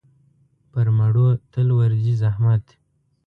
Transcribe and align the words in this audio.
پر 0.71 0.87
مړو 0.97 1.27
تل 1.51 1.67
ورځي 1.79 2.13
زحمت. 2.21 2.63